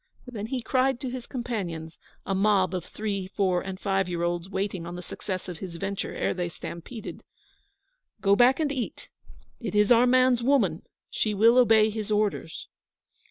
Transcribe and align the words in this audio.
Then 0.25 0.47
he 0.47 0.63
cried 0.63 0.99
to 1.01 1.11
his 1.11 1.27
companions, 1.27 1.99
a 2.25 2.33
mob 2.33 2.73
of 2.73 2.85
three, 2.85 3.27
four, 3.27 3.61
and 3.61 3.79
five 3.79 4.09
year 4.09 4.23
olds 4.23 4.49
waiting 4.49 4.87
on 4.87 4.95
the 4.95 5.03
success 5.03 5.47
of 5.47 5.59
his 5.59 5.75
venture 5.75 6.15
ere 6.15 6.33
they 6.33 6.49
stampeded: 6.49 7.23
'Go 8.19 8.35
back 8.35 8.59
and 8.59 8.71
eat. 8.71 9.09
It 9.59 9.75
is 9.75 9.91
our 9.91 10.07
man's 10.07 10.41
woman. 10.41 10.81
She 11.11 11.35
will 11.35 11.55
obey 11.55 11.91
his 11.91 12.09
orders.' 12.09 12.67